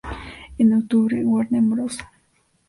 [0.57, 1.99] En octubre, Warner Bros.